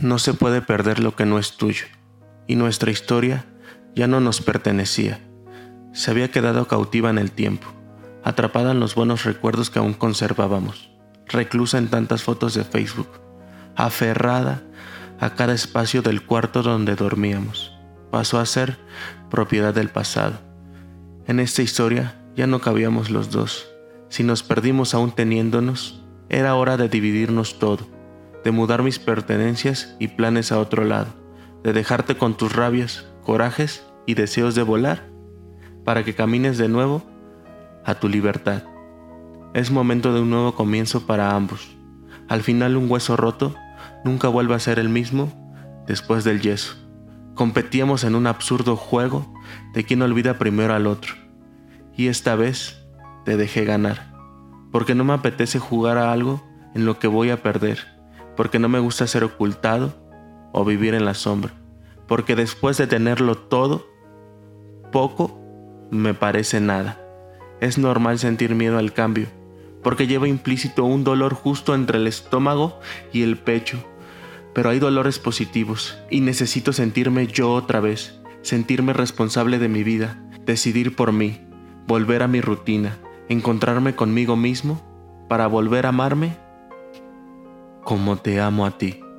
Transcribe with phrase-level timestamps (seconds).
[0.00, 1.84] No se puede perder lo que no es tuyo,
[2.46, 3.44] y nuestra historia
[3.94, 5.20] ya no nos pertenecía.
[5.92, 7.66] Se había quedado cautiva en el tiempo,
[8.24, 10.90] atrapada en los buenos recuerdos que aún conservábamos,
[11.26, 13.10] reclusa en tantas fotos de Facebook,
[13.76, 14.62] aferrada
[15.20, 17.76] a cada espacio del cuarto donde dormíamos.
[18.10, 18.78] Pasó a ser
[19.28, 20.40] propiedad del pasado.
[21.26, 23.68] En esta historia ya no cabíamos los dos.
[24.08, 27.99] Si nos perdimos aún teniéndonos, era hora de dividirnos todo
[28.44, 31.08] de mudar mis pertenencias y planes a otro lado,
[31.62, 35.10] de dejarte con tus rabias, corajes y deseos de volar,
[35.84, 37.02] para que camines de nuevo
[37.84, 38.64] a tu libertad.
[39.54, 41.76] Es momento de un nuevo comienzo para ambos.
[42.28, 43.54] Al final un hueso roto
[44.04, 45.32] nunca vuelve a ser el mismo
[45.86, 46.76] después del yeso.
[47.34, 49.32] Competíamos en un absurdo juego
[49.74, 51.14] de quien olvida primero al otro.
[51.96, 52.86] Y esta vez
[53.24, 54.14] te dejé ganar,
[54.70, 56.42] porque no me apetece jugar a algo
[56.74, 57.99] en lo que voy a perder
[58.40, 59.92] porque no me gusta ser ocultado
[60.54, 61.52] o vivir en la sombra,
[62.08, 63.86] porque después de tenerlo todo,
[64.90, 65.38] poco
[65.90, 66.98] me parece nada.
[67.60, 69.26] Es normal sentir miedo al cambio,
[69.82, 72.80] porque lleva implícito un dolor justo entre el estómago
[73.12, 73.76] y el pecho,
[74.54, 80.18] pero hay dolores positivos y necesito sentirme yo otra vez, sentirme responsable de mi vida,
[80.46, 81.42] decidir por mí,
[81.86, 82.96] volver a mi rutina,
[83.28, 84.80] encontrarme conmigo mismo
[85.28, 86.38] para volver a amarme
[87.90, 89.09] como te amo a ti.